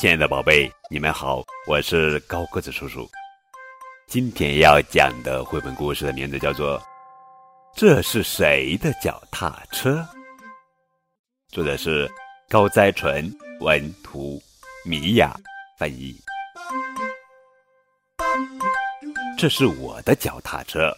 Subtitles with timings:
[0.00, 3.08] 亲爱的宝贝，你们好，我是高个子叔叔。
[4.08, 6.78] 今天要讲的绘本故事的名字叫做
[7.76, 10.00] 《这是谁的脚踏车》，
[11.48, 12.10] 作者是
[12.48, 14.42] 高哉纯，文图，
[14.84, 15.32] 米娅
[15.78, 16.14] 翻译。
[19.38, 20.92] 这是我的脚踏车。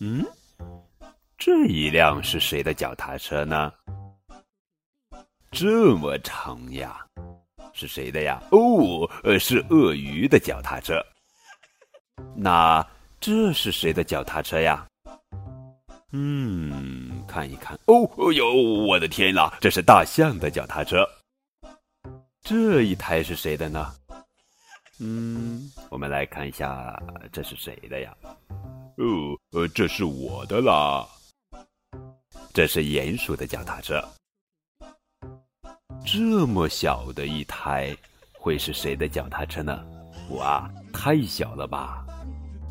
[0.00, 0.24] 嗯，
[1.36, 3.70] 这一辆是谁的脚踏车呢？
[5.50, 7.04] 这么长呀！
[7.78, 8.42] 是谁的呀？
[8.50, 11.00] 哦，呃，是鳄鱼的脚踏车。
[12.34, 12.84] 那
[13.20, 14.84] 这是谁的脚踏车呀？
[16.10, 17.78] 嗯，看一看。
[17.86, 21.08] 哦，哦哟，我的天呐，这是大象的脚踏车。
[22.42, 23.94] 这一台是谁的呢？
[24.98, 27.00] 嗯，我们来看一下，
[27.30, 28.12] 这是谁的呀？
[28.96, 31.06] 哦，呃，这是我的啦。
[32.52, 34.02] 这是鼹鼠的脚踏车。
[36.10, 37.94] 这么小的一台，
[38.32, 39.78] 会是谁的脚踏车呢？
[40.30, 42.02] 哇，太小了吧！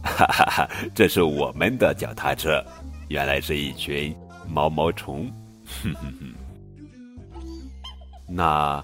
[0.04, 2.66] 哈哈哈，这是我们的脚踏车，
[3.10, 4.16] 原来是一群
[4.50, 5.32] 毛毛虫。
[5.84, 6.34] 哼哼哼，
[8.28, 8.84] 那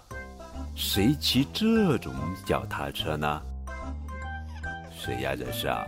[0.76, 2.14] 谁骑这种
[2.46, 3.42] 脚踏车呢？
[4.96, 5.36] 谁呀？
[5.36, 5.84] 这是啊，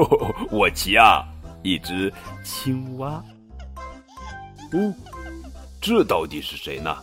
[0.52, 1.24] 我骑啊，
[1.62, 2.12] 一只
[2.44, 3.12] 青蛙。
[4.72, 4.92] 哦，
[5.80, 6.94] 这到底是谁呢？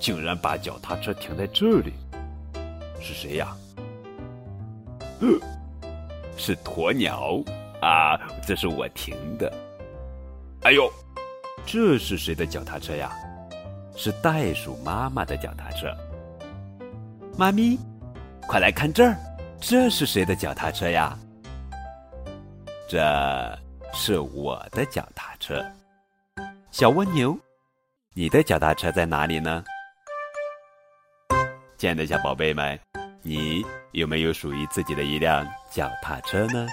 [0.00, 1.92] 竟然把脚踏车停在这里，
[3.00, 3.54] 是谁呀？
[6.38, 7.38] 是鸵鸟
[7.82, 8.18] 啊！
[8.46, 9.52] 这是我停的。
[10.62, 10.90] 哎呦，
[11.66, 13.12] 这是谁的脚踏车呀？
[13.94, 15.94] 是袋鼠妈妈的脚踏车。
[17.36, 17.78] 妈咪，
[18.48, 19.14] 快来看这儿，
[19.60, 21.18] 这是谁的脚踏车呀？
[22.88, 22.98] 这
[23.92, 25.62] 是我的脚踏车。
[26.70, 27.38] 小蜗牛，
[28.14, 29.62] 你的脚踏车在哪里呢？
[31.80, 32.78] 亲爱的小宝贝们，
[33.22, 36.66] 你有没有属于自己的一辆脚踏车呢？